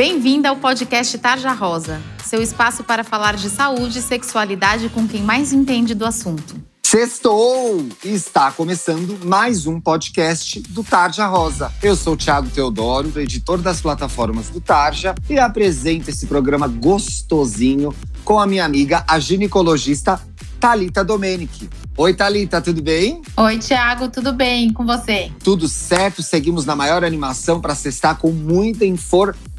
Bem-vinda 0.00 0.48
ao 0.48 0.56
podcast 0.56 1.18
Tarja 1.18 1.52
Rosa, 1.52 2.00
seu 2.24 2.40
espaço 2.40 2.82
para 2.82 3.04
falar 3.04 3.36
de 3.36 3.50
saúde 3.50 3.98
e 3.98 4.02
sexualidade 4.02 4.88
com 4.88 5.06
quem 5.06 5.22
mais 5.22 5.52
entende 5.52 5.94
do 5.94 6.06
assunto. 6.06 6.56
Sextou! 6.82 7.86
Está 8.02 8.50
começando 8.50 9.22
mais 9.26 9.66
um 9.66 9.78
podcast 9.78 10.58
do 10.70 10.82
Tarja 10.82 11.26
Rosa. 11.26 11.70
Eu 11.82 11.94
sou 11.94 12.14
o 12.14 12.16
Thiago 12.16 12.48
Teodoro, 12.48 13.12
editor 13.20 13.58
das 13.58 13.82
plataformas 13.82 14.48
do 14.48 14.58
Tarja, 14.58 15.14
e 15.28 15.38
apresento 15.38 16.08
esse 16.08 16.26
programa 16.26 16.66
gostosinho 16.66 17.94
com 18.24 18.40
a 18.40 18.46
minha 18.46 18.64
amiga, 18.64 19.04
a 19.06 19.18
ginecologista 19.18 20.18
Talita 20.58 21.04
Domenici. 21.04 21.68
Oi, 21.98 22.14
Talita, 22.14 22.62
tudo 22.62 22.80
bem? 22.80 23.20
Oi, 23.36 23.58
Thiago, 23.58 24.08
tudo 24.08 24.32
bem 24.32 24.72
com 24.72 24.86
você? 24.86 25.30
Tudo 25.44 25.68
certo, 25.68 26.22
seguimos 26.22 26.64
na 26.64 26.74
maior 26.74 27.04
animação 27.04 27.60
para 27.60 27.74
cestar 27.74 28.16
com 28.16 28.30
muita 28.30 28.86
informação. 28.86 29.50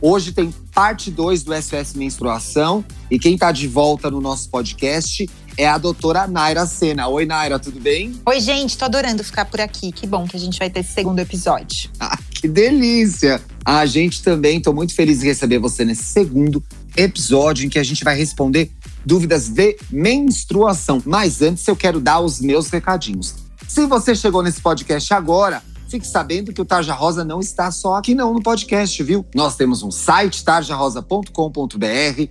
Hoje 0.00 0.32
tem 0.32 0.52
parte 0.72 1.10
2 1.10 1.42
do 1.42 1.52
SOS 1.54 1.94
Menstruação 1.94 2.84
e 3.10 3.18
quem 3.18 3.34
está 3.34 3.52
de 3.52 3.66
volta 3.66 4.10
no 4.10 4.20
nosso 4.20 4.48
podcast 4.48 5.28
é 5.56 5.68
a 5.68 5.78
doutora 5.78 6.26
Naira 6.26 6.66
Sena. 6.66 7.08
Oi, 7.08 7.26
Naira, 7.26 7.58
tudo 7.58 7.78
bem? 7.80 8.14
Oi, 8.24 8.40
gente, 8.40 8.76
tô 8.78 8.84
adorando 8.84 9.22
ficar 9.22 9.44
por 9.44 9.60
aqui. 9.60 9.92
Que 9.92 10.06
bom 10.06 10.26
que 10.26 10.36
a 10.36 10.40
gente 10.40 10.58
vai 10.58 10.70
ter 10.70 10.80
esse 10.80 10.92
segundo 10.92 11.18
episódio. 11.18 11.90
Ah, 12.00 12.18
que 12.30 12.48
delícia! 12.48 13.40
A 13.64 13.86
gente 13.86 14.22
também, 14.22 14.60
tô 14.60 14.72
muito 14.72 14.94
feliz 14.94 15.20
de 15.20 15.26
receber 15.26 15.58
você 15.58 15.84
nesse 15.84 16.04
segundo 16.04 16.62
episódio 16.96 17.66
em 17.66 17.68
que 17.68 17.78
a 17.78 17.84
gente 17.84 18.02
vai 18.02 18.16
responder 18.16 18.70
dúvidas 19.04 19.48
de 19.48 19.76
menstruação. 19.90 21.02
Mas 21.04 21.42
antes 21.42 21.66
eu 21.68 21.76
quero 21.76 22.00
dar 22.00 22.20
os 22.20 22.40
meus 22.40 22.68
recadinhos. 22.70 23.34
Se 23.68 23.86
você 23.86 24.14
chegou 24.14 24.42
nesse 24.42 24.60
podcast 24.60 25.14
agora, 25.14 25.62
fique 25.92 26.06
sabendo 26.06 26.54
que 26.54 26.60
o 26.60 26.64
Tarja 26.64 26.94
Rosa 26.94 27.22
não 27.22 27.38
está 27.38 27.70
só 27.70 27.96
aqui 27.96 28.14
não 28.14 28.32
no 28.32 28.42
podcast, 28.42 29.02
viu? 29.02 29.26
Nós 29.34 29.56
temos 29.56 29.82
um 29.82 29.90
site 29.90 30.42
tarjarosa.com.br, 30.42 32.22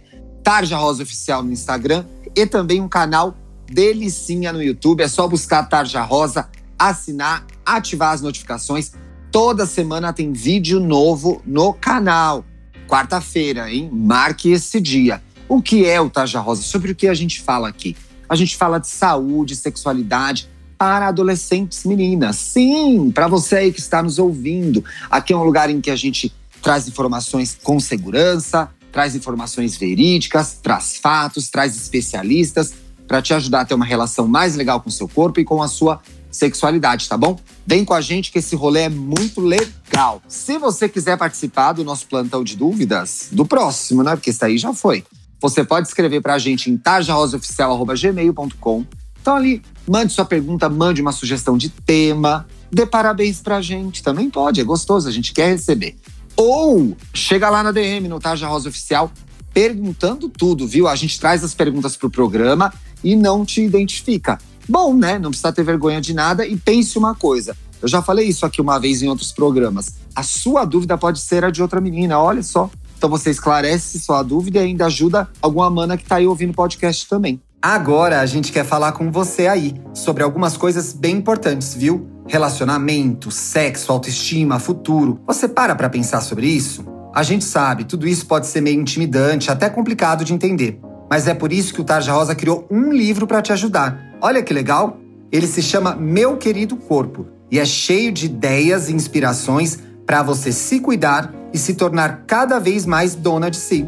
Tarja 0.43 0.77
Rosa 0.77 1.03
Oficial 1.03 1.43
no 1.43 1.51
Instagram 1.51 2.03
e 2.35 2.47
também 2.47 2.81
um 2.81 2.89
canal 2.89 3.35
Delicinha 3.71 4.51
no 4.51 4.63
YouTube. 4.63 5.03
É 5.03 5.07
só 5.07 5.27
buscar 5.27 5.69
Tarja 5.69 6.01
Rosa, 6.01 6.49
assinar, 6.77 7.45
ativar 7.63 8.13
as 8.13 8.21
notificações. 8.21 8.93
Toda 9.31 9.67
semana 9.67 10.11
tem 10.11 10.33
vídeo 10.33 10.79
novo 10.79 11.39
no 11.45 11.71
canal. 11.71 12.43
Quarta-feira, 12.87 13.71
hein? 13.71 13.91
Marque 13.93 14.51
esse 14.51 14.81
dia. 14.81 15.21
O 15.47 15.61
que 15.61 15.85
é 15.85 16.01
o 16.01 16.09
Tarja 16.09 16.39
Rosa? 16.39 16.63
Sobre 16.63 16.93
o 16.93 16.95
que 16.95 17.07
a 17.07 17.13
gente 17.13 17.39
fala 17.39 17.69
aqui? 17.69 17.95
A 18.27 18.35
gente 18.35 18.57
fala 18.57 18.79
de 18.79 18.87
saúde, 18.87 19.55
sexualidade 19.55 20.49
para 20.81 21.09
adolescentes 21.09 21.83
meninas. 21.83 22.37
Sim, 22.37 23.11
para 23.11 23.27
você 23.27 23.57
aí 23.57 23.71
que 23.71 23.79
está 23.79 24.01
nos 24.01 24.17
ouvindo. 24.17 24.83
Aqui 25.11 25.31
é 25.31 25.37
um 25.37 25.43
lugar 25.43 25.69
em 25.69 25.79
que 25.79 25.91
a 25.91 25.95
gente 25.95 26.33
traz 26.59 26.87
informações 26.87 27.55
com 27.61 27.79
segurança, 27.79 28.67
traz 28.91 29.15
informações 29.15 29.77
verídicas, 29.77 30.57
traz 30.59 30.97
fatos, 30.97 31.51
traz 31.51 31.75
especialistas 31.75 32.73
para 33.07 33.21
te 33.21 33.31
ajudar 33.31 33.61
a 33.61 33.65
ter 33.65 33.75
uma 33.75 33.85
relação 33.85 34.27
mais 34.27 34.55
legal 34.55 34.81
com 34.81 34.89
seu 34.89 35.07
corpo 35.07 35.39
e 35.39 35.45
com 35.45 35.61
a 35.61 35.67
sua 35.67 36.01
sexualidade, 36.31 37.07
tá 37.07 37.15
bom? 37.15 37.37
Vem 37.63 37.85
com 37.85 37.93
a 37.93 38.01
gente 38.01 38.31
que 38.31 38.39
esse 38.39 38.55
rolê 38.55 38.85
é 38.85 38.89
muito 38.89 39.39
legal. 39.39 40.19
Se 40.27 40.57
você 40.57 40.89
quiser 40.89 41.15
participar 41.15 41.73
do 41.73 41.83
nosso 41.83 42.07
plantão 42.07 42.43
de 42.43 42.57
dúvidas, 42.57 43.27
do 43.31 43.45
próximo, 43.45 44.01
né? 44.01 44.15
Porque 44.15 44.31
esse 44.31 44.43
aí 44.43 44.57
já 44.57 44.73
foi. 44.73 45.03
Você 45.39 45.63
pode 45.63 45.87
escrever 45.87 46.21
para 46.21 46.33
a 46.33 46.39
gente 46.39 46.71
em 46.71 46.77
tarjarosaoficial.gmail.com. 46.77 49.00
Então 49.21 49.35
ali, 49.35 49.61
mande 49.87 50.11
sua 50.11 50.25
pergunta, 50.25 50.67
mande 50.67 51.01
uma 51.01 51.11
sugestão 51.11 51.57
de 51.57 51.69
tema, 51.69 52.47
dê 52.71 52.85
parabéns 52.85 53.39
pra 53.41 53.61
gente. 53.61 54.01
Também 54.01 54.29
pode, 54.29 54.59
é 54.59 54.63
gostoso, 54.63 55.07
a 55.07 55.11
gente 55.11 55.33
quer 55.33 55.49
receber. 55.49 55.95
Ou 56.35 56.97
chega 57.13 57.49
lá 57.49 57.61
na 57.61 57.71
DM, 57.71 58.07
no 58.07 58.19
Tarja 58.19 58.47
Rosa 58.47 58.69
Oficial, 58.69 59.11
perguntando 59.53 60.27
tudo, 60.27 60.67
viu? 60.67 60.87
A 60.87 60.95
gente 60.95 61.19
traz 61.19 61.43
as 61.43 61.53
perguntas 61.53 61.95
pro 61.95 62.09
programa 62.09 62.73
e 63.03 63.15
não 63.15 63.45
te 63.45 63.61
identifica. 63.61 64.39
Bom, 64.67 64.95
né? 64.95 65.19
Não 65.19 65.29
precisa 65.29 65.51
ter 65.51 65.63
vergonha 65.63 66.01
de 66.01 66.13
nada 66.13 66.45
e 66.45 66.55
pense 66.55 66.97
uma 66.97 67.13
coisa. 67.13 67.55
Eu 67.81 67.87
já 67.87 68.01
falei 68.01 68.27
isso 68.27 68.45
aqui 68.45 68.61
uma 68.61 68.79
vez 68.79 69.01
em 69.01 69.07
outros 69.07 69.31
programas. 69.31 69.95
A 70.15 70.23
sua 70.23 70.65
dúvida 70.65 70.97
pode 70.97 71.19
ser 71.19 71.43
a 71.43 71.49
de 71.49 71.61
outra 71.61 71.81
menina, 71.81 72.19
olha 72.19 72.43
só. 72.43 72.69
Então 72.97 73.09
você 73.09 73.31
esclarece 73.31 73.99
sua 73.99 74.21
dúvida 74.21 74.59
e 74.59 74.63
ainda 74.63 74.85
ajuda 74.85 75.27
alguma 75.41 75.69
mana 75.69 75.97
que 75.97 76.05
tá 76.05 76.17
aí 76.17 76.27
ouvindo 76.27 76.51
o 76.51 76.55
podcast 76.55 77.07
também. 77.07 77.41
Agora 77.63 78.21
a 78.21 78.25
gente 78.25 78.51
quer 78.51 78.65
falar 78.65 78.93
com 78.93 79.11
você 79.11 79.45
aí 79.45 79.75
sobre 79.93 80.23
algumas 80.23 80.57
coisas 80.57 80.93
bem 80.93 81.17
importantes, 81.17 81.75
viu? 81.75 82.07
Relacionamento, 82.27 83.29
sexo, 83.29 83.91
autoestima, 83.91 84.57
futuro. 84.57 85.19
Você 85.27 85.47
para 85.47 85.75
pra 85.75 85.87
pensar 85.87 86.21
sobre 86.21 86.47
isso? 86.47 86.83
A 87.13 87.21
gente 87.21 87.45
sabe, 87.45 87.83
tudo 87.83 88.07
isso 88.07 88.25
pode 88.25 88.47
ser 88.47 88.61
meio 88.61 88.81
intimidante, 88.81 89.51
até 89.51 89.69
complicado 89.69 90.25
de 90.25 90.33
entender. 90.33 90.79
Mas 91.07 91.27
é 91.27 91.35
por 91.35 91.53
isso 91.53 91.71
que 91.71 91.81
o 91.81 91.83
Tarja 91.83 92.13
Rosa 92.13 92.33
criou 92.33 92.65
um 92.71 92.91
livro 92.91 93.27
para 93.27 93.43
te 93.43 93.53
ajudar. 93.53 94.15
Olha 94.19 94.41
que 94.41 94.55
legal! 94.55 94.97
Ele 95.31 95.45
se 95.45 95.61
chama 95.61 95.95
Meu 95.95 96.37
Querido 96.37 96.75
Corpo 96.75 97.27
e 97.51 97.59
é 97.59 97.65
cheio 97.65 98.11
de 98.11 98.25
ideias 98.25 98.89
e 98.89 98.93
inspirações 98.93 99.77
para 100.03 100.23
você 100.23 100.51
se 100.51 100.79
cuidar 100.79 101.31
e 101.53 101.59
se 101.59 101.75
tornar 101.75 102.23
cada 102.25 102.57
vez 102.57 102.87
mais 102.87 103.13
dona 103.13 103.51
de 103.51 103.57
si. 103.57 103.87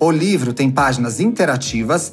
O 0.00 0.10
livro 0.10 0.52
tem 0.52 0.68
páginas 0.68 1.20
interativas 1.20 2.12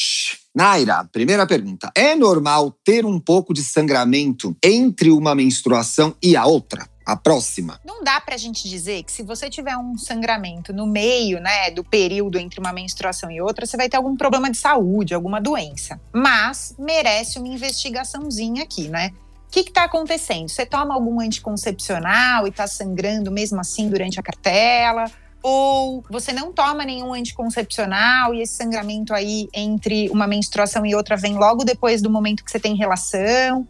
Naira, 0.53 1.07
primeira 1.09 1.47
pergunta. 1.47 1.89
É 1.95 2.13
normal 2.13 2.75
ter 2.83 3.05
um 3.05 3.17
pouco 3.17 3.53
de 3.53 3.63
sangramento 3.63 4.55
entre 4.61 5.09
uma 5.09 5.33
menstruação 5.33 6.13
e 6.21 6.35
a 6.35 6.45
outra? 6.45 6.85
A 7.05 7.15
próxima. 7.15 7.79
Não 7.85 8.03
dá 8.03 8.19
pra 8.19 8.35
gente 8.35 8.69
dizer 8.69 9.03
que 9.03 9.11
se 9.11 9.23
você 9.23 9.49
tiver 9.49 9.75
um 9.77 9.97
sangramento 9.97 10.73
no 10.73 10.85
meio, 10.85 11.39
né, 11.39 11.71
do 11.71 11.83
período 11.85 12.37
entre 12.37 12.59
uma 12.59 12.73
menstruação 12.73 13.31
e 13.31 13.41
outra, 13.41 13.65
você 13.65 13.77
vai 13.77 13.87
ter 13.87 13.95
algum 13.95 14.15
problema 14.15 14.51
de 14.51 14.57
saúde, 14.57 15.13
alguma 15.13 15.39
doença. 15.39 15.99
Mas 16.13 16.75
merece 16.77 17.39
uma 17.39 17.47
investigaçãozinha 17.47 18.63
aqui, 18.63 18.89
né? 18.89 19.11
O 19.47 19.51
que 19.51 19.61
está 19.61 19.85
acontecendo? 19.85 20.49
Você 20.49 20.65
toma 20.65 20.93
algum 20.93 21.19
anticoncepcional 21.21 22.45
e 22.45 22.49
está 22.49 22.67
sangrando 22.67 23.31
mesmo 23.31 23.59
assim 23.59 23.89
durante 23.89 24.19
a 24.19 24.23
cartela? 24.23 25.05
Ou 25.41 26.03
você 26.09 26.31
não 26.31 26.51
toma 26.51 26.85
nenhum 26.85 27.13
anticoncepcional 27.13 28.33
e 28.33 28.41
esse 28.41 28.53
sangramento 28.53 29.13
aí 29.13 29.47
entre 29.53 30.09
uma 30.09 30.27
menstruação 30.27 30.85
e 30.85 30.93
outra 30.93 31.15
vem 31.15 31.35
logo 31.35 31.63
depois 31.63 32.01
do 32.01 32.09
momento 32.09 32.43
que 32.43 32.51
você 32.51 32.59
tem 32.59 32.75
relação. 32.75 33.67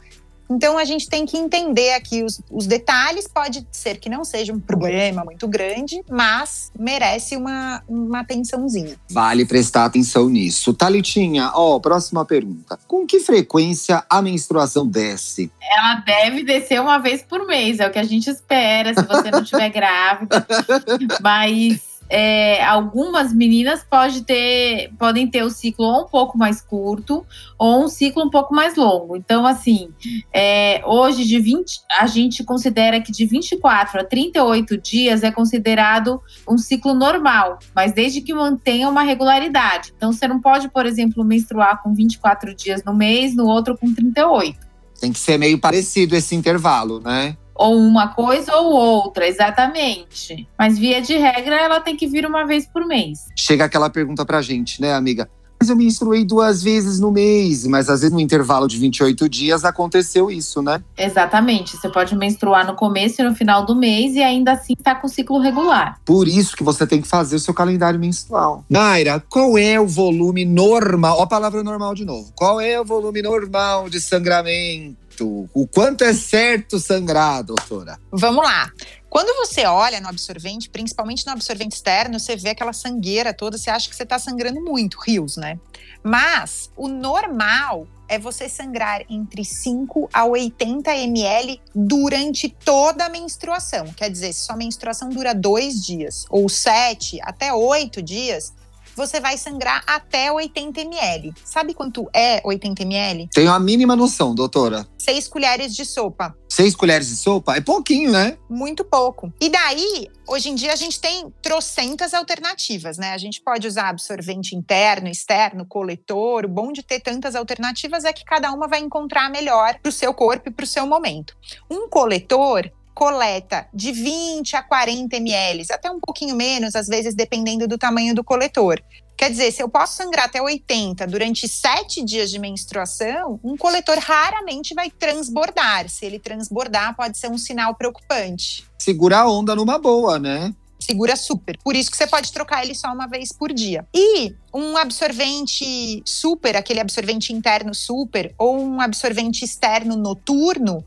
Então 0.51 0.78
a 0.78 0.84
gente 0.84 1.07
tem 1.07 1.25
que 1.25 1.38
entender 1.38 1.94
aqui 1.94 2.23
os, 2.23 2.41
os, 2.51 2.68
detalhes. 2.68 3.25
Pode 3.25 3.65
ser 3.71 3.98
que 3.98 4.09
não 4.09 4.25
seja 4.25 4.51
um 4.51 4.59
problema 4.59 5.24
muito 5.24 5.48
grande, 5.48 6.03
mas 6.09 6.71
merece 6.77 7.38
uma, 7.38 7.81
uma 7.88 8.19
atençãozinha. 8.19 8.98
Vale 9.09 9.45
prestar 9.45 9.86
atenção 9.86 10.27
nisso. 10.27 10.74
Talitinha, 10.74 11.51
ó, 11.56 11.80
próxima 11.80 12.25
pergunta. 12.25 12.77
Com 12.86 13.07
que 13.07 13.21
frequência 13.21 14.03
a 14.09 14.21
menstruação 14.21 14.86
desce? 14.86 15.50
Ela 15.62 15.95
deve 16.06 16.44
descer 16.44 16.81
uma 16.81 16.98
vez 16.98 17.21
por 17.21 17.48
mês, 17.48 17.80
é 17.80 17.88
o 17.88 17.92
que 17.92 18.00
a 18.00 18.03
gente 18.03 18.30
espera, 18.30 18.94
se 18.94 19.06
você 19.06 19.31
não 19.31 19.44
estiver 19.44 19.69
grávida. 19.69 20.45
Mas 21.21 21.90
é, 22.13 22.62
algumas 22.66 23.34
meninas 23.34 23.86
pode 23.90 24.24
ter, 24.24 24.92
podem 25.00 25.25
ter 25.25 25.44
o 25.44 25.50
ciclo 25.50 25.86
ou 25.86 26.02
um 26.02 26.08
pouco 26.08 26.38
mais 26.38 26.60
curto 26.60 27.25
ou 27.58 27.86
um 27.86 27.88
ciclo 27.88 28.25
um 28.25 28.30
pouco 28.30 28.54
mais 28.54 28.75
longo. 28.75 29.16
Então, 29.16 29.48
assim, 29.48 29.90
é, 30.34 30.81
hoje 30.86 31.24
de 31.24 31.40
20, 31.40 31.80
a 31.98 32.06
gente 32.08 32.44
considera 32.44 33.00
que 33.00 33.13
de 33.13 33.25
24 33.25 34.02
a 34.02 34.04
38 34.04 34.78
dias 34.78 35.24
é 35.24 35.31
considerado 35.31 36.22
um 36.46 36.58
ciclo 36.58 36.94
normal, 36.94 37.60
mas 37.74 37.94
desde 37.94 38.19
que 38.19 38.34
mantenha 38.34 38.90
uma 38.90 39.04
regularidade. 39.04 39.94
Então, 39.96 40.12
você 40.12 40.28
não 40.28 40.42
pode, 40.42 40.68
por 40.68 40.86
exemplo, 40.86 41.24
menstruar 41.24 41.81
com 41.81 41.94
24 41.94 42.54
dias 42.54 42.84
no 42.84 42.94
mês, 42.94 43.34
no 43.34 43.46
outro 43.46 43.78
com 43.78 43.94
38. 43.94 44.60
Tem 45.00 45.13
que 45.13 45.19
ser 45.19 45.38
meio 45.38 45.58
parecido 45.58 46.13
esse 46.13 46.36
intervalo, 46.36 47.00
né? 47.00 47.38
Ou 47.62 47.78
uma 47.78 48.10
coisa 48.10 48.56
ou 48.56 48.74
outra, 48.74 49.28
exatamente. 49.28 50.48
Mas 50.58 50.78
via 50.78 51.02
de 51.02 51.16
regra, 51.16 51.56
ela 51.56 51.80
tem 51.80 51.96
que 51.96 52.08
vir 52.08 52.25
uma 52.25 52.46
vez 52.46 52.66
por 52.66 52.86
mês. 52.86 53.19
Chega 53.36 53.66
aquela 53.66 53.90
pergunta 53.90 54.25
pra 54.25 54.42
gente, 54.42 54.81
né, 54.81 54.94
amiga? 54.94 55.30
Mas 55.62 55.69
eu 55.69 55.75
menstruei 55.75 56.25
duas 56.25 56.63
vezes 56.63 57.00
no 57.00 57.12
mês, 57.12 57.68
mas 57.68 57.88
às 57.88 58.02
vezes 58.02 58.12
no 58.12 58.19
intervalo 58.19 58.68
de 58.68 58.80
28 58.80 59.30
dias 59.30 59.63
aconteceu 59.63 60.31
isso, 60.31 60.60
né? 60.60 60.81
Exatamente. 60.98 61.78
Você 61.78 61.88
pode 61.88 62.16
menstruar 62.16 62.66
no 62.66 62.74
começo 62.74 63.22
e 63.22 63.24
no 63.24 63.36
final 63.36 63.63
do 63.63 63.75
mês 63.75 64.16
e 64.16 64.24
ainda 64.24 64.54
assim 64.54 64.74
tá 64.74 64.96
com 64.96 65.08
ciclo 65.08 65.38
regular. 65.40 66.00
Por 66.04 66.28
isso 66.28 66.58
que 66.58 66.63
você 66.63 66.88
tem 66.88 67.00
que 67.00 67.08
fazer 67.08 67.36
o 67.36 67.40
seu 67.40 67.54
calendário 67.54 68.00
menstrual. 68.00 68.66
Naira, 68.68 69.24
qual 69.30 69.56
é 69.56 69.80
o 69.80 69.86
volume 69.86 70.46
normal? 70.46 71.18
Ó 71.19 71.22
a 71.22 71.28
palavra 71.28 71.63
normal 71.63 71.94
de 71.94 72.06
novo. 72.06 72.31
Qual 72.36 72.60
é 72.60 72.81
o 72.81 72.84
volume 72.84 73.22
normal 73.22 73.88
de 73.88 74.02
sangramento? 74.02 75.00
O 75.19 75.68
quanto 75.68 76.04
é 76.04 76.13
certo 76.13 76.80
sangrar, 76.80 77.44
doutora? 77.44 78.00
Vamos 78.12 78.44
lá. 78.44 78.72
Quando 79.10 79.36
você 79.46 79.66
olha 79.66 80.00
no 80.00 80.08
absorvente, 80.08 80.69
principalmente 80.69 81.25
no 81.25 81.34
absorvente 81.34 81.75
externo, 81.75 82.18
você 82.18 82.38
vê 82.38 82.52
aquela 82.52 82.72
sangueira 82.72 83.34
toda, 83.34 83.58
você 83.58 83.69
acha 83.69 83.90
que 83.90 83.96
você 83.96 84.04
está 84.04 84.18
sangrando 84.18 84.63
muito, 84.63 84.98
rios, 85.06 85.36
né? 85.36 85.60
Mas 86.02 86.72
o 86.78 86.88
normal 86.88 87.86
é 88.08 88.18
você 88.18 88.48
sangrar 88.48 89.04
entre 89.10 89.44
5 89.44 90.10
a 90.13 90.24
80 90.24 90.96
ml 90.96 91.62
durante 91.75 92.48
toda 92.48 93.06
a 93.06 93.10
menstruação. 93.10 93.86
Quer 93.88 94.10
dizer, 94.10 94.31
se 94.31 94.46
sua 94.46 94.56
menstruação 94.56 95.10
dura 95.10 95.36
dois 95.36 95.86
dias 95.86 96.25
ou 96.30 96.48
7 96.48 97.19
até 97.22 97.54
8 97.54 98.02
dias, 98.02 98.54
você 98.95 99.19
vai 99.19 99.38
sangrar 99.38 99.83
até 99.88 100.31
80 100.31 100.81
ml. 100.81 101.33
Sabe 101.43 101.73
quanto 101.73 102.09
é 102.13 102.41
80 102.43 102.83
ml? 102.83 103.29
Tenho 103.33 103.51
a 103.51 103.59
mínima 103.59 103.95
noção, 103.95 104.33
doutora. 104.33 104.88
Seis 104.97 105.27
colheres 105.27 105.75
de 105.75 105.85
sopa. 105.85 106.35
Seis 106.49 106.75
colheres 106.75 107.07
de 107.07 107.15
sopa? 107.15 107.55
É 107.55 107.61
pouquinho, 107.61 108.11
né? 108.11 108.38
Muito 108.49 108.83
pouco. 108.83 109.31
E 109.39 109.49
daí, 109.49 110.09
hoje 110.27 110.49
em 110.49 110.55
dia, 110.55 110.73
a 110.73 110.75
gente 110.75 110.99
tem 110.99 111.33
trocentas 111.41 112.13
alternativas, 112.13 112.97
né? 112.97 113.13
A 113.13 113.17
gente 113.17 113.41
pode 113.41 113.67
usar 113.67 113.89
absorvente 113.89 114.55
interno, 114.55 115.07
externo, 115.07 115.65
coletor. 115.65 116.45
O 116.45 116.49
bom 116.49 116.71
de 116.71 116.83
ter 116.83 116.99
tantas 116.99 117.35
alternativas 117.35 118.03
é 118.03 118.11
que 118.11 118.25
cada 118.25 118.51
uma 118.51 118.67
vai 118.67 118.79
encontrar 118.79 119.27
a 119.27 119.29
melhor 119.29 119.79
para 119.81 119.89
o 119.89 119.93
seu 119.93 120.13
corpo 120.13 120.49
e 120.49 120.51
para 120.51 120.63
o 120.63 120.67
seu 120.67 120.85
momento. 120.85 121.35
Um 121.69 121.88
coletor 121.88 122.69
coleta 122.93 123.67
de 123.73 123.91
20 123.91 124.55
a 124.55 124.63
40 124.63 125.15
ml, 125.15 125.65
até 125.71 125.89
um 125.89 125.99
pouquinho 125.99 126.35
menos, 126.35 126.75
às 126.75 126.88
vezes 126.88 127.15
dependendo 127.15 127.67
do 127.67 127.77
tamanho 127.77 128.13
do 128.13 128.23
coletor. 128.23 128.81
Quer 129.17 129.29
dizer, 129.29 129.51
se 129.51 129.61
eu 129.61 129.69
posso 129.69 129.97
sangrar 129.97 130.25
até 130.25 130.41
80 130.41 131.05
durante 131.05 131.47
sete 131.47 132.03
dias 132.03 132.31
de 132.31 132.39
menstruação, 132.39 133.39
um 133.43 133.55
coletor 133.55 133.99
raramente 133.99 134.73
vai 134.73 134.89
transbordar. 134.89 135.88
Se 135.89 136.05
ele 136.05 136.17
transbordar, 136.17 136.95
pode 136.95 137.19
ser 137.19 137.29
um 137.29 137.38
sinal 137.38 137.75
preocupante. 137.75 138.65
Segura 138.79 139.19
a 139.19 139.29
onda 139.29 139.55
numa 139.55 139.77
boa, 139.77 140.17
né? 140.17 140.53
segura 140.81 141.15
super. 141.15 141.57
Por 141.63 141.75
isso 141.75 141.89
que 141.89 141.95
você 141.95 142.07
pode 142.07 142.33
trocar 142.33 142.63
ele 142.63 142.75
só 142.75 142.91
uma 142.91 143.07
vez 143.07 143.31
por 143.31 143.53
dia. 143.53 143.85
E 143.93 144.33
um 144.53 144.75
absorvente 144.75 146.01
super, 146.05 146.57
aquele 146.57 146.79
absorvente 146.79 147.31
interno 147.31 147.73
super, 147.73 148.33
ou 148.38 148.59
um 148.59 148.81
absorvente 148.81 149.45
externo 149.45 149.95
noturno, 149.95 150.83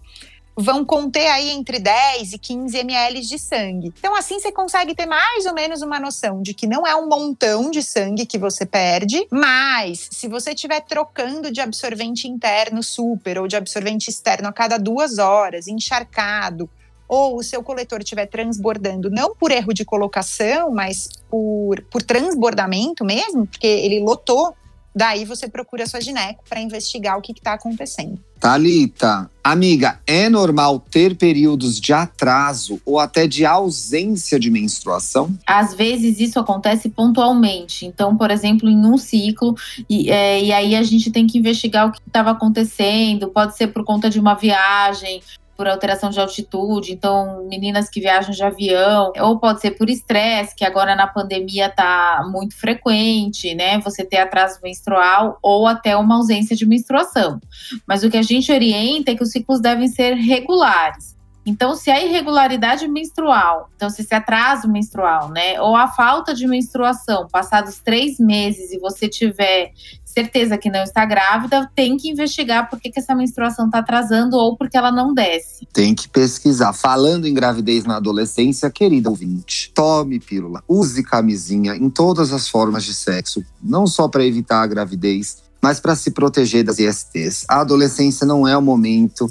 vão 0.57 0.85
conter 0.85 1.27
aí 1.29 1.51
entre 1.51 1.79
10 1.79 2.33
e 2.33 2.39
15 2.39 2.79
ml 2.79 3.21
de 3.21 3.39
sangue. 3.39 3.93
Então, 3.99 4.15
assim 4.15 4.39
você 4.39 4.53
consegue 4.53 4.95
ter 4.95 5.07
mais 5.07 5.47
ou 5.47 5.55
menos 5.55 5.83
uma 5.83 5.99
noção 5.99 6.41
de 6.43 6.55
que 6.55 6.67
não 6.67 6.87
é 6.87 6.95
um 6.95 7.09
montão 7.09 7.71
de 7.71 7.83
sangue 7.83 8.27
que 8.27 8.39
você 8.39 8.65
perde, 8.65 9.27
mas 9.31 10.09
se 10.11 10.29
você 10.29 10.53
estiver 10.53 10.81
trocando 10.81 11.51
de 11.51 11.61
absorvente 11.61 12.29
interno 12.29 12.83
super 12.83 13.39
ou 13.39 13.49
de 13.49 13.57
absorvente 13.57 14.09
externo 14.09 14.49
a 14.49 14.53
cada 14.53 14.79
duas 14.79 15.19
horas, 15.19 15.67
encharcado, 15.67 16.69
ou 17.07 17.37
o 17.37 17.43
seu 17.43 17.63
coletor 17.63 18.01
estiver 18.01 18.27
transbordando, 18.27 19.11
não 19.11 19.35
por 19.35 19.51
erro 19.51 19.73
de 19.75 19.85
colocação, 19.85 20.71
mas 20.71 21.09
por, 21.29 21.81
por 21.91 22.03
transbordamento 22.03 23.05
mesmo, 23.05 23.47
porque 23.47 23.67
ele 23.67 24.01
lotou 24.01 24.55
Daí 24.95 25.25
você 25.25 25.49
procura 25.49 25.85
a 25.85 25.87
sua 25.87 26.01
gineco 26.01 26.45
para 26.49 26.61
investigar 26.61 27.19
o 27.19 27.23
que 27.23 27.33
está 27.33 27.55
acontecendo. 27.55 28.19
Talita, 28.39 29.31
amiga, 29.43 29.99
é 30.07 30.29
normal 30.29 30.79
ter 30.79 31.17
períodos 31.17 31.81
de 31.81 31.95
atraso 31.95 32.79
ou 32.85 32.99
até 32.99 33.27
de 33.27 33.47
ausência 33.47 34.39
de 34.39 34.51
menstruação? 34.51 35.35
Às 35.47 35.75
vezes 35.75 36.21
isso 36.21 36.39
acontece 36.39 36.91
pontualmente. 36.91 37.87
Então, 37.87 38.17
por 38.17 38.31
exemplo, 38.31 38.69
em 38.69 38.85
um 38.85 38.99
ciclo, 38.99 39.55
e, 39.89 40.11
é, 40.11 40.45
e 40.45 40.53
aí 40.53 40.77
a 40.77 40.83
gente 40.83 41.11
tem 41.11 41.27
que 41.27 41.39
investigar 41.39 41.89
o 41.89 41.93
que 41.93 42.01
estava 42.07 42.33
acontecendo. 42.33 43.29
Pode 43.29 43.57
ser 43.57 43.69
por 43.69 43.83
conta 43.83 44.11
de 44.11 44.21
uma 44.21 44.35
viagem, 44.35 45.23
por 45.57 45.69
alteração 45.69 46.11
de 46.11 46.21
altitude, 46.21 46.93
então 46.93 47.47
meninas 47.49 47.89
que 47.89 48.01
viajam 48.01 48.33
de 48.33 48.43
avião, 48.43 49.13
ou 49.19 49.39
pode 49.39 49.61
ser 49.61 49.73
por 49.73 49.89
estresse, 49.89 50.55
que 50.55 50.65
agora 50.65 50.95
na 50.97 51.07
pandemia 51.07 51.69
tá 51.69 52.27
muito 52.31 52.57
frequente, 52.57 53.55
né? 53.55 53.79
Você 53.81 54.05
ter 54.05 54.19
atraso 54.19 54.59
menstrual 54.63 55.39
ou 55.43 55.67
até 55.67 55.97
uma 55.97 56.17
ausência 56.17 56.57
de 56.57 56.67
menstruação. 56.67 57.41
Mas 57.87 58.03
o 58.03 58.11
que 58.11 58.17
a 58.17 58.23
gente 58.23 58.53
orienta 58.53 59.11
é 59.11 59.15
que 59.15 59.23
os 59.23 59.31
ciclos 59.31 59.61
devem 59.61 59.89
ser 59.89 60.15
regulares. 60.15 61.14
Então, 61.47 61.77
se 61.77 61.91
a 61.91 62.03
irregularidade 62.03 62.89
menstrual, 62.89 63.69
então 63.77 63.91
se 63.91 64.03
esse 64.03 64.15
atraso 64.15 64.69
menstrual, 64.69 65.29
né, 65.29 65.61
ou 65.61 65.77
a 65.77 65.89
falta 65.89 66.35
de 66.35 66.47
menstruação, 66.47 67.29
passados 67.31 67.79
três 67.85 68.19
meses 68.19 68.73
e 68.73 68.79
você 68.79 69.09
tiver 69.09 69.73
certeza 70.15 70.57
que 70.57 70.71
não 70.71 70.85
está 70.85 71.05
grávida, 71.05 71.69
tem 71.75 71.97
que 71.97 72.09
investigar 72.09 72.71
por 72.71 72.81
que, 72.81 72.91
que 72.91 73.01
essa 73.01 73.15
menstruação 73.15 73.67
está 73.67 73.79
atrasando 73.81 74.37
ou 74.37 74.57
porque 74.57 74.77
ela 74.77 74.93
não 74.93 75.13
desce. 75.13 75.67
Tem 75.73 75.93
que 75.93 76.09
pesquisar. 76.09 76.73
Falando 76.73 77.27
em 77.27 77.35
gravidez 77.35 77.85
na 77.85 77.97
adolescência, 77.97 78.71
querida 78.71 79.11
ouvinte, 79.11 79.73
tome 79.75 80.21
pílula, 80.21 80.63
use 80.69 81.03
camisinha 81.03 81.75
em 81.75 81.91
todas 81.91 82.33
as 82.33 82.49
formas 82.49 82.85
de 82.85 82.95
sexo, 82.95 83.45
não 83.61 83.87
só 83.87 84.07
para 84.07 84.25
evitar 84.25 84.63
a 84.63 84.67
gravidez, 84.67 85.43
mas 85.61 85.81
para 85.81 85.97
se 85.97 86.13
proteger 86.13 86.63
das 86.63 86.79
ISTs. 86.79 87.45
A 87.49 87.61
adolescência 87.61 88.25
não 88.25 88.47
é 88.47 88.57
o 88.57 88.63
momento 88.63 89.29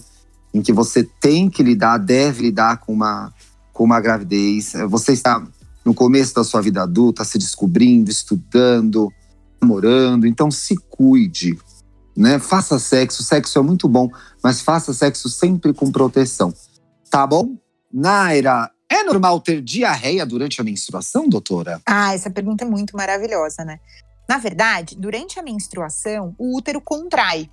em 0.53 0.61
que 0.61 0.71
você 0.71 1.03
tem 1.03 1.49
que 1.49 1.63
lidar, 1.63 1.97
deve 1.97 2.43
lidar 2.43 2.77
com 2.77 2.93
uma, 2.93 3.33
com 3.71 3.83
uma 3.83 3.99
gravidez. 3.99 4.73
Você 4.87 5.13
está 5.13 5.43
no 5.83 5.93
começo 5.93 6.33
da 6.33 6.43
sua 6.43 6.61
vida 6.61 6.83
adulta, 6.83 7.23
se 7.23 7.37
descobrindo, 7.37 8.09
estudando, 8.09 9.11
namorando, 9.61 10.27
então 10.27 10.51
se 10.51 10.75
cuide, 10.89 11.57
né? 12.15 12.39
Faça 12.39 12.77
sexo, 12.77 13.23
sexo 13.23 13.57
é 13.59 13.61
muito 13.61 13.87
bom, 13.87 14.09
mas 14.43 14.61
faça 14.61 14.93
sexo 14.93 15.29
sempre 15.29 15.73
com 15.73 15.91
proteção, 15.91 16.53
tá 17.09 17.25
bom? 17.25 17.57
Naira, 17.91 18.69
é 18.89 19.03
normal 19.03 19.39
ter 19.39 19.61
diarreia 19.61 20.25
durante 20.25 20.61
a 20.61 20.63
menstruação, 20.63 21.27
doutora? 21.27 21.81
Ah, 21.85 22.13
essa 22.13 22.29
pergunta 22.29 22.63
é 22.63 22.67
muito 22.67 22.95
maravilhosa, 22.95 23.65
né? 23.65 23.79
Na 24.29 24.37
verdade, 24.37 24.95
durante 24.97 25.39
a 25.39 25.43
menstruação, 25.43 26.33
o 26.37 26.55
útero 26.57 26.79
contrai 26.79 27.49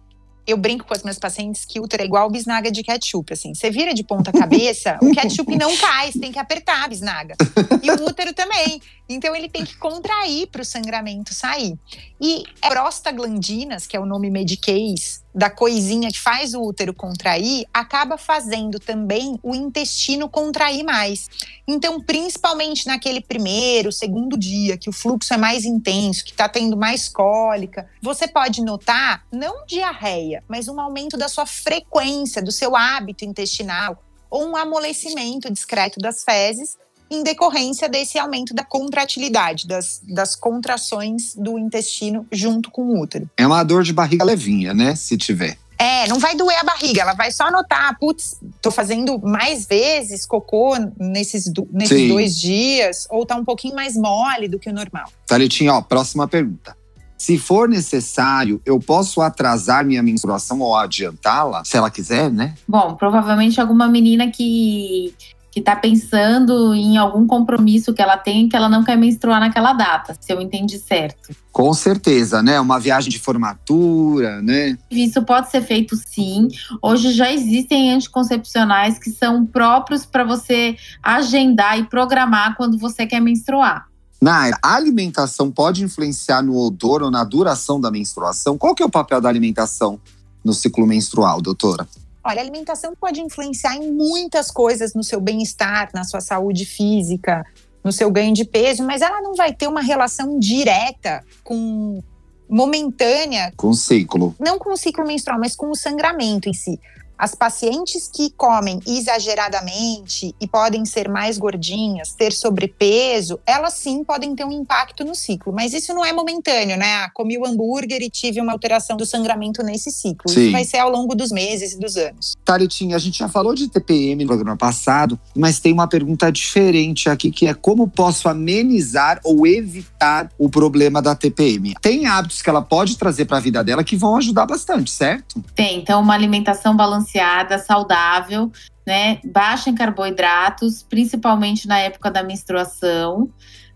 eu 0.50 0.56
brinco 0.56 0.84
com 0.84 0.94
as 0.94 1.02
minhas 1.02 1.18
pacientes 1.18 1.64
que 1.64 1.80
útero 1.80 2.02
é 2.02 2.06
igual 2.06 2.30
bisnaga 2.30 2.70
de 2.70 2.82
ketchup, 2.82 3.32
assim. 3.32 3.54
Você 3.54 3.70
vira 3.70 3.94
de 3.94 4.02
ponta 4.02 4.32
cabeça, 4.32 4.98
o 5.02 5.12
ketchup 5.12 5.56
não 5.56 5.76
cai, 5.76 6.12
você 6.12 6.18
tem 6.18 6.32
que 6.32 6.38
apertar 6.38 6.84
a 6.84 6.88
bisnaga. 6.88 7.34
E 7.82 7.90
o 7.90 8.04
útero 8.04 8.32
também. 8.32 8.80
Então 9.12 9.34
ele 9.34 9.48
tem 9.48 9.64
que 9.64 9.76
contrair 9.76 10.46
para 10.46 10.62
o 10.62 10.64
sangramento 10.64 11.34
sair. 11.34 11.76
E 12.20 12.44
prostaglandinas, 12.60 13.86
que 13.86 13.96
é 13.96 14.00
o 14.00 14.06
nome 14.06 14.30
mediquês 14.30 15.24
da 15.34 15.50
coisinha 15.50 16.10
que 16.10 16.18
faz 16.18 16.54
o 16.54 16.62
útero 16.62 16.94
contrair, 16.94 17.66
acaba 17.74 18.16
fazendo 18.16 18.78
também 18.78 19.38
o 19.42 19.54
intestino 19.54 20.28
contrair 20.28 20.84
mais. 20.84 21.28
Então, 21.66 22.00
principalmente 22.00 22.86
naquele 22.86 23.20
primeiro, 23.20 23.90
segundo 23.90 24.38
dia, 24.38 24.76
que 24.76 24.88
o 24.88 24.92
fluxo 24.92 25.34
é 25.34 25.36
mais 25.36 25.64
intenso, 25.64 26.24
que 26.24 26.30
está 26.30 26.48
tendo 26.48 26.76
mais 26.76 27.08
cólica, 27.08 27.88
você 28.00 28.28
pode 28.28 28.62
notar 28.62 29.24
não 29.32 29.64
diarreia, 29.66 30.42
mas 30.48 30.68
um 30.68 30.80
aumento 30.80 31.16
da 31.16 31.28
sua 31.28 31.46
frequência, 31.46 32.42
do 32.42 32.52
seu 32.52 32.76
hábito 32.76 33.24
intestinal, 33.24 34.02
ou 34.30 34.46
um 34.46 34.56
amolecimento 34.56 35.50
discreto 35.50 35.98
das 35.98 36.22
fezes, 36.22 36.76
em 37.10 37.22
decorrência 37.22 37.88
desse 37.88 38.18
aumento 38.18 38.54
da 38.54 38.62
contratilidade, 38.62 39.66
das, 39.66 40.00
das 40.02 40.36
contrações 40.36 41.34
do 41.34 41.58
intestino 41.58 42.26
junto 42.30 42.70
com 42.70 42.82
o 42.82 43.00
útero. 43.00 43.28
É 43.36 43.46
uma 43.46 43.62
dor 43.64 43.82
de 43.82 43.92
barriga 43.92 44.24
levinha, 44.24 44.72
né? 44.72 44.94
Se 44.94 45.16
tiver. 45.16 45.58
É, 45.76 46.06
não 46.08 46.18
vai 46.18 46.36
doer 46.36 46.58
a 46.60 46.62
barriga, 46.62 47.00
ela 47.00 47.14
vai 47.14 47.32
só 47.32 47.50
notar, 47.50 47.98
putz, 47.98 48.38
tô 48.60 48.70
fazendo 48.70 49.18
mais 49.18 49.64
vezes 49.66 50.26
cocô 50.26 50.76
nesses, 50.98 51.50
nesses 51.72 52.06
dois 52.06 52.38
dias, 52.38 53.06
ou 53.10 53.24
tá 53.24 53.34
um 53.34 53.44
pouquinho 53.46 53.74
mais 53.74 53.96
mole 53.96 54.46
do 54.46 54.58
que 54.58 54.68
o 54.68 54.74
normal. 54.74 55.10
Thalitinha, 55.26 55.72
ó, 55.72 55.80
próxima 55.80 56.28
pergunta. 56.28 56.76
Se 57.16 57.38
for 57.38 57.66
necessário, 57.66 58.60
eu 58.64 58.78
posso 58.78 59.22
atrasar 59.22 59.82
minha 59.82 60.02
menstruação 60.02 60.60
ou 60.60 60.76
adiantá-la, 60.76 61.64
se 61.64 61.78
ela 61.78 61.90
quiser, 61.90 62.30
né? 62.30 62.54
Bom, 62.68 62.94
provavelmente 62.94 63.58
alguma 63.58 63.88
menina 63.88 64.30
que 64.30 65.14
que 65.50 65.60
está 65.60 65.74
pensando 65.74 66.74
em 66.74 66.96
algum 66.96 67.26
compromisso 67.26 67.92
que 67.92 68.00
ela 68.00 68.16
tem 68.16 68.48
que 68.48 68.56
ela 68.56 68.68
não 68.68 68.84
quer 68.84 68.96
menstruar 68.96 69.40
naquela 69.40 69.72
data, 69.72 70.16
se 70.20 70.32
eu 70.32 70.40
entendi 70.40 70.78
certo. 70.78 71.34
Com 71.50 71.74
certeza, 71.74 72.42
né? 72.42 72.60
Uma 72.60 72.78
viagem 72.78 73.10
de 73.10 73.18
formatura, 73.18 74.40
né? 74.40 74.78
Isso 74.90 75.22
pode 75.22 75.50
ser 75.50 75.62
feito 75.62 75.96
sim. 75.96 76.48
Hoje 76.80 77.12
já 77.12 77.32
existem 77.32 77.92
anticoncepcionais 77.92 78.98
que 78.98 79.10
são 79.10 79.44
próprios 79.44 80.06
para 80.06 80.22
você 80.22 80.76
agendar 81.02 81.78
e 81.78 81.84
programar 81.84 82.56
quando 82.56 82.78
você 82.78 83.04
quer 83.06 83.20
menstruar. 83.20 83.90
Na 84.22 84.50
a 84.62 84.74
alimentação 84.74 85.50
pode 85.50 85.82
influenciar 85.82 86.42
no 86.42 86.56
odor 86.56 87.02
ou 87.02 87.10
na 87.10 87.24
duração 87.24 87.80
da 87.80 87.90
menstruação? 87.90 88.58
Qual 88.58 88.74
que 88.74 88.82
é 88.82 88.86
o 88.86 88.90
papel 88.90 89.20
da 89.20 89.28
alimentação 89.28 89.98
no 90.44 90.52
ciclo 90.52 90.86
menstrual, 90.86 91.40
doutora? 91.40 91.88
Olha, 92.22 92.40
a 92.40 92.42
alimentação 92.42 92.94
pode 92.98 93.20
influenciar 93.20 93.76
em 93.76 93.90
muitas 93.90 94.50
coisas 94.50 94.94
no 94.94 95.02
seu 95.02 95.20
bem-estar, 95.20 95.90
na 95.94 96.04
sua 96.04 96.20
saúde 96.20 96.66
física, 96.66 97.44
no 97.82 97.92
seu 97.92 98.10
ganho 98.10 98.34
de 98.34 98.44
peso, 98.44 98.84
mas 98.84 99.00
ela 99.00 99.22
não 99.22 99.34
vai 99.34 99.52
ter 99.54 99.66
uma 99.66 99.80
relação 99.80 100.38
direta 100.38 101.24
com 101.42 102.02
momentânea 102.48 103.52
com 103.56 103.68
o 103.68 103.74
ciclo. 103.74 104.34
Não 104.38 104.58
com 104.58 104.72
o 104.72 104.76
ciclo 104.76 105.06
menstrual, 105.06 105.38
mas 105.38 105.54
com 105.54 105.70
o 105.70 105.74
sangramento 105.74 106.48
em 106.48 106.52
si. 106.52 106.78
As 107.20 107.34
pacientes 107.34 108.08
que 108.10 108.30
comem 108.30 108.80
exageradamente 108.86 110.34
e 110.40 110.48
podem 110.48 110.86
ser 110.86 111.06
mais 111.06 111.36
gordinhas, 111.36 112.14
ter 112.14 112.32
sobrepeso, 112.32 113.38
elas 113.44 113.74
sim 113.74 114.02
podem 114.02 114.34
ter 114.34 114.46
um 114.46 114.50
impacto 114.50 115.04
no 115.04 115.14
ciclo. 115.14 115.52
Mas 115.52 115.74
isso 115.74 115.92
não 115.92 116.02
é 116.02 116.14
momentâneo, 116.14 116.78
né? 116.78 116.94
Ah, 116.94 117.10
comi 117.12 117.36
o 117.36 117.44
hambúrguer 117.44 118.00
e 118.00 118.08
tive 118.08 118.40
uma 118.40 118.52
alteração 118.52 118.96
do 118.96 119.04
sangramento 119.04 119.62
nesse 119.62 119.90
ciclo. 119.90 120.30
Sim. 120.30 120.44
Isso 120.44 120.52
vai 120.52 120.64
ser 120.64 120.78
ao 120.78 120.88
longo 120.88 121.14
dos 121.14 121.30
meses 121.30 121.74
e 121.74 121.78
dos 121.78 121.98
anos. 121.98 122.38
Thalitinha, 122.42 122.96
a 122.96 122.98
gente 122.98 123.18
já 123.18 123.28
falou 123.28 123.54
de 123.54 123.68
TPM 123.68 124.24
no 124.24 124.28
programa 124.28 124.56
passado, 124.56 125.20
mas 125.36 125.60
tem 125.60 125.74
uma 125.74 125.86
pergunta 125.86 126.32
diferente 126.32 127.10
aqui, 127.10 127.30
que 127.30 127.46
é 127.46 127.52
como 127.52 127.86
posso 127.86 128.30
amenizar 128.30 129.20
ou 129.22 129.46
evitar 129.46 130.30
o 130.38 130.48
problema 130.48 131.02
da 131.02 131.14
TPM? 131.14 131.74
Tem 131.82 132.06
hábitos 132.06 132.40
que 132.40 132.48
ela 132.48 132.62
pode 132.62 132.96
trazer 132.96 133.26
para 133.26 133.36
a 133.36 133.40
vida 133.40 133.62
dela 133.62 133.84
que 133.84 133.94
vão 133.94 134.16
ajudar 134.16 134.46
bastante, 134.46 134.90
certo? 134.90 135.44
Tem. 135.54 135.78
Então, 135.80 136.00
uma 136.00 136.14
alimentação 136.14 136.74
balanceada 136.74 137.09
balanceada, 137.10 137.58
saudável, 137.58 138.50
né? 138.86 139.20
Baixa 139.24 139.70
em 139.70 139.74
carboidratos, 139.74 140.82
principalmente 140.82 141.66
na 141.66 141.78
época 141.78 142.10
da 142.10 142.22
menstruação. 142.22 143.30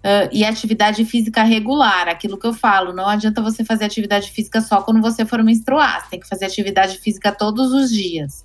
Uh, 0.04 0.28
e 0.30 0.44
atividade 0.44 1.02
física 1.06 1.42
regular, 1.42 2.08
aquilo 2.08 2.38
que 2.38 2.46
eu 2.46 2.52
falo, 2.52 2.92
não 2.92 3.08
adianta 3.08 3.40
você 3.40 3.64
fazer 3.64 3.86
atividade 3.86 4.30
física 4.30 4.60
só 4.60 4.82
quando 4.82 5.00
você 5.00 5.24
for 5.24 5.42
menstruar, 5.42 6.02
você 6.02 6.10
tem 6.10 6.20
que 6.20 6.28
fazer 6.28 6.44
atividade 6.44 6.98
física 6.98 7.32
todos 7.32 7.72
os 7.72 7.90
dias. 7.90 8.44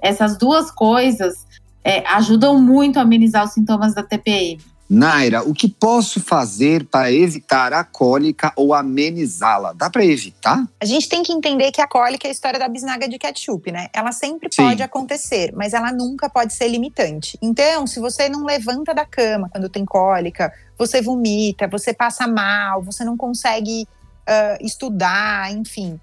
Essas 0.00 0.38
duas 0.38 0.70
coisas 0.70 1.44
é, 1.82 2.06
ajudam 2.10 2.62
muito 2.62 3.00
a 3.00 3.02
amenizar 3.02 3.44
os 3.44 3.50
sintomas 3.50 3.92
da 3.92 4.04
TPM. 4.04 4.62
Naira, 4.92 5.48
o 5.48 5.54
que 5.54 5.68
posso 5.68 6.18
fazer 6.20 6.84
para 6.84 7.12
evitar 7.12 7.72
a 7.72 7.84
cólica 7.84 8.52
ou 8.56 8.74
amenizá-la? 8.74 9.72
Dá 9.72 9.88
para 9.88 10.04
evitar? 10.04 10.68
A 10.80 10.84
gente 10.84 11.08
tem 11.08 11.22
que 11.22 11.32
entender 11.32 11.70
que 11.70 11.80
a 11.80 11.86
cólica 11.86 12.26
é 12.26 12.30
a 12.30 12.32
história 12.32 12.58
da 12.58 12.68
bisnaga 12.68 13.08
de 13.08 13.16
ketchup, 13.16 13.70
né? 13.70 13.86
Ela 13.92 14.10
sempre 14.10 14.48
Sim. 14.50 14.64
pode 14.64 14.82
acontecer, 14.82 15.52
mas 15.54 15.74
ela 15.74 15.92
nunca 15.92 16.28
pode 16.28 16.52
ser 16.54 16.66
limitante. 16.66 17.38
Então, 17.40 17.86
se 17.86 18.00
você 18.00 18.28
não 18.28 18.44
levanta 18.44 18.92
da 18.92 19.06
cama 19.06 19.48
quando 19.48 19.68
tem 19.68 19.84
cólica, 19.84 20.52
você 20.76 21.00
vomita, 21.00 21.68
você 21.68 21.94
passa 21.94 22.26
mal, 22.26 22.82
você 22.82 23.04
não 23.04 23.16
consegue 23.16 23.86
uh, 24.28 24.66
estudar, 24.66 25.52
enfim. 25.52 26.00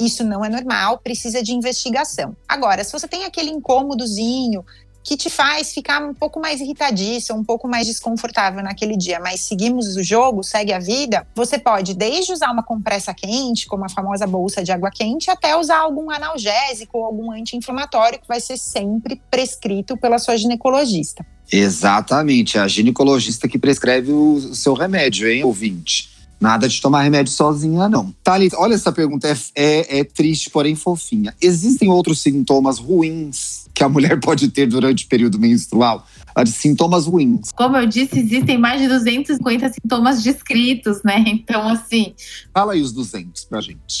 Isso 0.00 0.24
não 0.24 0.42
é 0.42 0.48
normal, 0.48 0.98
precisa 0.98 1.42
de 1.42 1.52
investigação. 1.52 2.34
Agora, 2.48 2.82
se 2.82 2.92
você 2.92 3.06
tem 3.06 3.24
aquele 3.24 3.50
incômodozinho 3.50 4.64
que 5.02 5.16
te 5.16 5.28
faz 5.28 5.72
ficar 5.72 6.02
um 6.02 6.14
pouco 6.14 6.40
mais 6.40 6.60
irritadiça, 6.60 7.34
um 7.34 7.44
pouco 7.44 7.66
mais 7.66 7.86
desconfortável 7.86 8.62
naquele 8.62 8.96
dia, 8.96 9.18
mas 9.20 9.40
seguimos 9.40 9.96
o 9.96 10.02
jogo, 10.02 10.42
segue 10.42 10.72
a 10.72 10.78
vida, 10.78 11.26
você 11.34 11.58
pode 11.58 11.94
desde 11.94 12.32
usar 12.32 12.50
uma 12.50 12.62
compressa 12.62 13.12
quente, 13.12 13.66
como 13.66 13.84
a 13.84 13.88
famosa 13.88 14.26
bolsa 14.26 14.62
de 14.62 14.70
água 14.70 14.90
quente, 14.90 15.30
até 15.30 15.56
usar 15.56 15.78
algum 15.78 16.10
analgésico 16.10 16.98
ou 16.98 17.04
algum 17.04 17.32
anti-inflamatório 17.32 18.20
que 18.20 18.28
vai 18.28 18.40
ser 18.40 18.56
sempre 18.56 19.20
prescrito 19.30 19.96
pela 19.96 20.18
sua 20.18 20.36
ginecologista. 20.36 21.24
Exatamente, 21.50 22.56
é 22.56 22.60
a 22.60 22.68
ginecologista 22.68 23.46
que 23.46 23.58
prescreve 23.58 24.12
o 24.12 24.54
seu 24.54 24.72
remédio, 24.72 25.28
hein, 25.28 25.44
ouvinte? 25.44 26.11
Nada 26.42 26.68
de 26.68 26.82
tomar 26.82 27.02
remédio 27.02 27.32
sozinha, 27.32 27.88
não. 27.88 28.12
Thalita, 28.24 28.58
olha 28.58 28.74
essa 28.74 28.90
pergunta, 28.90 29.28
é, 29.28 29.36
é, 29.54 30.00
é, 30.00 30.04
triste, 30.04 30.50
porém 30.50 30.74
fofinha. 30.74 31.32
Existem 31.40 31.88
outros 31.88 32.18
sintomas 32.18 32.78
ruins 32.78 33.68
que 33.72 33.84
a 33.84 33.88
mulher 33.88 34.18
pode 34.20 34.48
ter 34.48 34.66
durante 34.66 35.04
o 35.04 35.08
período 35.08 35.38
menstrual? 35.38 36.04
Sintomas 36.46 37.06
ruins. 37.06 37.50
Como 37.54 37.76
eu 37.76 37.86
disse, 37.86 38.18
existem 38.18 38.58
mais 38.58 38.80
de 38.80 38.88
250 38.88 39.72
sintomas 39.72 40.20
descritos, 40.20 41.00
né? 41.04 41.22
Então, 41.28 41.68
assim. 41.68 42.12
Fala 42.52 42.72
aí 42.72 42.82
os 42.82 42.90
200 42.92 43.44
pra 43.44 43.60
gente. 43.60 44.00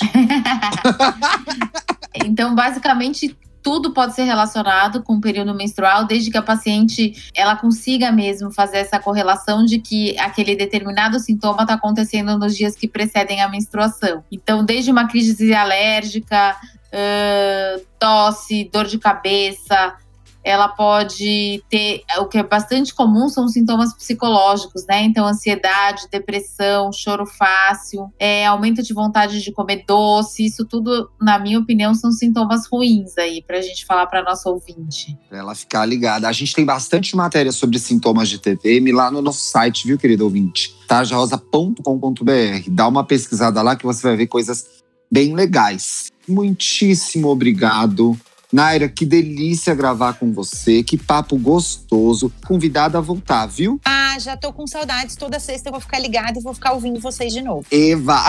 então, 2.26 2.56
basicamente, 2.56 3.36
tudo 3.62 3.92
pode 3.92 4.14
ser 4.14 4.24
relacionado 4.24 5.02
com 5.02 5.14
o 5.14 5.20
período 5.20 5.54
menstrual, 5.54 6.04
desde 6.04 6.30
que 6.30 6.36
a 6.36 6.42
paciente 6.42 7.30
ela 7.34 7.56
consiga 7.56 8.10
mesmo 8.10 8.50
fazer 8.50 8.78
essa 8.78 8.98
correlação 8.98 9.64
de 9.64 9.78
que 9.78 10.18
aquele 10.18 10.56
determinado 10.56 11.18
sintoma 11.20 11.62
está 11.62 11.74
acontecendo 11.74 12.36
nos 12.38 12.56
dias 12.56 12.74
que 12.74 12.88
precedem 12.88 13.40
a 13.40 13.48
menstruação. 13.48 14.24
Então, 14.30 14.64
desde 14.64 14.90
uma 14.90 15.06
crise 15.06 15.54
alérgica, 15.54 16.56
uh, 16.92 17.86
tosse, 17.98 18.68
dor 18.72 18.86
de 18.86 18.98
cabeça, 18.98 19.94
ela 20.44 20.68
pode 20.68 21.62
ter 21.68 22.02
o 22.18 22.26
que 22.26 22.38
é 22.38 22.42
bastante 22.42 22.94
comum 22.94 23.28
são 23.28 23.48
sintomas 23.48 23.94
psicológicos, 23.94 24.84
né? 24.86 25.02
Então, 25.02 25.26
ansiedade, 25.26 26.08
depressão, 26.10 26.92
choro 26.92 27.26
fácil, 27.26 28.12
é, 28.18 28.46
aumento 28.46 28.82
de 28.82 28.92
vontade 28.92 29.42
de 29.42 29.52
comer 29.52 29.84
doce, 29.86 30.44
isso 30.44 30.64
tudo, 30.64 31.10
na 31.20 31.38
minha 31.38 31.58
opinião, 31.58 31.94
são 31.94 32.10
sintomas 32.10 32.66
ruins 32.66 33.16
aí 33.18 33.42
para 33.42 33.58
a 33.58 33.62
gente 33.62 33.86
falar 33.86 34.06
para 34.06 34.22
nossa 34.22 34.48
ouvinte. 34.48 35.16
Pra 35.28 35.38
ela 35.38 35.54
ficar 35.54 35.86
ligada. 35.86 36.28
A 36.28 36.32
gente 36.32 36.54
tem 36.54 36.64
bastante 36.64 37.16
matéria 37.16 37.52
sobre 37.52 37.78
sintomas 37.78 38.28
de 38.28 38.38
TPM 38.38 38.92
lá 38.92 39.10
no 39.10 39.22
nosso 39.22 39.40
site, 39.40 39.86
viu, 39.86 39.98
querido 39.98 40.24
ouvinte? 40.24 40.74
tajarosa.com.br. 40.86 42.68
Dá 42.68 42.86
uma 42.86 43.04
pesquisada 43.04 43.62
lá 43.62 43.76
que 43.76 43.84
você 43.84 44.02
vai 44.02 44.16
ver 44.16 44.26
coisas 44.26 44.66
bem 45.10 45.34
legais. 45.34 46.10
Muitíssimo 46.28 47.28
obrigado 47.28 48.18
Naira, 48.52 48.86
que 48.86 49.06
delícia 49.06 49.74
gravar 49.74 50.12
com 50.12 50.30
você, 50.30 50.82
que 50.82 50.98
papo 50.98 51.38
gostoso. 51.38 52.30
Convidada 52.46 52.98
a 52.98 53.00
voltar, 53.00 53.46
viu? 53.46 53.80
Ah, 53.82 54.18
já 54.20 54.36
tô 54.36 54.52
com 54.52 54.66
saudades. 54.66 55.16
Toda 55.16 55.40
sexta 55.40 55.70
eu 55.70 55.72
vou 55.72 55.80
ficar 55.80 55.98
ligada 55.98 56.38
e 56.38 56.42
vou 56.42 56.52
ficar 56.52 56.72
ouvindo 56.72 57.00
vocês 57.00 57.32
de 57.32 57.40
novo. 57.40 57.64
Eva! 57.72 58.22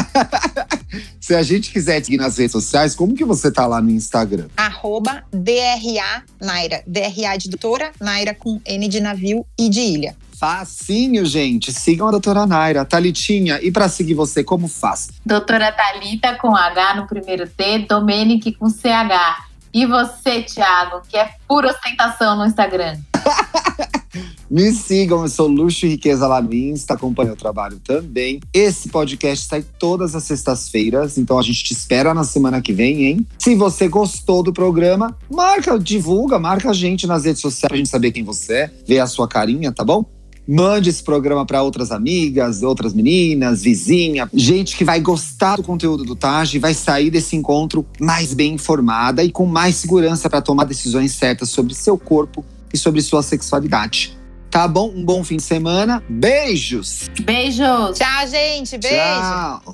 Se 1.19 1.35
a 1.35 1.43
gente 1.43 1.71
quiser 1.71 2.01
seguir 2.05 2.17
nas 2.17 2.37
redes 2.37 2.53
sociais, 2.53 2.95
como 2.95 3.15
que 3.15 3.25
você 3.25 3.51
tá 3.51 3.67
lá 3.67 3.81
no 3.81 3.89
Instagram? 3.89 4.47
Arroba 4.55 5.23
DRA 5.29 6.23
Naira. 6.39 6.83
DRA 6.87 7.37
de 7.37 7.49
doutora, 7.49 7.91
Naira 7.99 8.33
com 8.33 8.61
N 8.65 8.87
de 8.87 9.01
navio 9.01 9.45
e 9.59 9.67
de 9.67 9.81
ilha. 9.81 10.15
Facinho, 10.39 11.25
gente. 11.25 11.73
Sigam 11.73 12.07
a 12.07 12.11
doutora 12.11 12.45
Naira. 12.45 12.85
Thalitinha, 12.85 13.59
e 13.61 13.71
para 13.71 13.89
seguir 13.89 14.13
você, 14.13 14.41
como 14.43 14.69
faz? 14.69 15.09
Doutora 15.25 15.71
Thalita 15.71 16.35
com 16.35 16.55
H 16.55 16.95
no 16.95 17.07
primeiro 17.07 17.47
T, 17.47 17.79
Domenic 17.79 18.53
com 18.53 18.69
CH. 18.69 19.51
E 19.73 19.87
você, 19.87 20.43
Thiago, 20.43 21.01
que 21.09 21.17
é 21.17 21.31
pura 21.47 21.71
ostentação 21.71 22.37
no 22.37 22.45
Instagram? 22.45 22.99
Me 24.47 24.71
sigam, 24.71 25.23
eu 25.23 25.27
sou 25.27 25.47
Luxo 25.47 25.87
e 25.87 25.89
Riqueza 25.89 26.27
lá 26.27 26.39
no 26.39 26.53
Insta, 26.53 26.93
acompanha 26.93 27.33
o 27.33 27.35
trabalho 27.35 27.79
também. 27.79 28.39
Esse 28.53 28.89
podcast 28.89 29.47
sai 29.47 29.63
todas 29.79 30.15
as 30.15 30.23
sextas-feiras, 30.25 31.17
então 31.17 31.39
a 31.39 31.41
gente 31.41 31.63
te 31.63 31.73
espera 31.73 32.13
na 32.13 32.23
semana 32.23 32.61
que 32.61 32.71
vem, 32.71 33.05
hein? 33.05 33.27
Se 33.39 33.55
você 33.55 33.87
gostou 33.87 34.43
do 34.43 34.53
programa, 34.53 35.17
marca, 35.27 35.79
divulga, 35.79 36.37
marca 36.37 36.69
a 36.69 36.73
gente 36.73 37.07
nas 37.07 37.25
redes 37.25 37.41
sociais 37.41 37.69
pra 37.69 37.77
gente 37.77 37.89
saber 37.89 38.11
quem 38.11 38.23
você 38.23 38.53
é, 38.53 38.71
ver 38.87 38.99
a 38.99 39.07
sua 39.07 39.27
carinha, 39.27 39.71
tá 39.71 39.83
bom? 39.83 40.05
Mande 40.47 40.89
esse 40.89 41.01
programa 41.01 41.45
para 41.45 41.63
outras 41.63 41.91
amigas, 41.91 42.63
outras 42.63 42.93
meninas, 42.93 43.61
vizinha, 43.61 44.29
gente 44.33 44.75
que 44.75 44.83
vai 44.83 44.99
gostar 44.99 45.55
do 45.55 45.63
conteúdo 45.63 46.03
do 46.03 46.15
Taj 46.15 46.55
e 46.55 46.59
vai 46.59 46.73
sair 46.73 47.09
desse 47.09 47.35
encontro 47.35 47.85
mais 47.99 48.33
bem 48.33 48.53
informada 48.53 49.23
e 49.23 49.31
com 49.31 49.45
mais 49.45 49.75
segurança 49.75 50.29
para 50.29 50.41
tomar 50.41 50.65
decisões 50.65 51.13
certas 51.13 51.49
sobre 51.49 51.73
seu 51.73 51.97
corpo 51.97 52.43
e 52.73 52.77
sobre 52.77 53.01
sua 53.01 53.23
sexualidade. 53.23 54.17
Tá 54.51 54.67
bom? 54.67 54.91
Um 54.95 55.03
bom 55.03 55.23
fim 55.23 55.37
de 55.37 55.43
semana. 55.43 56.03
Beijos! 56.09 57.09
Beijos! 57.23 57.97
Tchau, 57.97 58.27
gente. 58.27 58.77
Beijo! 58.77 58.97
Tchau. 58.97 59.73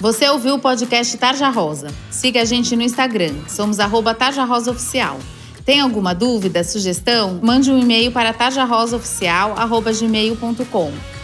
Você 0.00 0.28
ouviu 0.28 0.56
o 0.56 0.58
podcast 0.58 1.16
Tarja 1.16 1.50
Rosa. 1.50 1.88
Siga 2.10 2.42
a 2.42 2.44
gente 2.44 2.74
no 2.76 2.82
Instagram. 2.82 3.34
Somos 3.48 3.78
arroba 3.78 4.14
Tarja 4.14 4.44
Rosa 4.44 4.70
Oficial. 4.70 5.18
Tem 5.66 5.80
alguma 5.80 6.14
dúvida, 6.14 6.62
sugestão? 6.62 7.40
Mande 7.42 7.72
um 7.72 7.78
e-mail 7.78 8.12
para 8.12 8.32
tajarosaoficial.gmail.com 8.32 11.15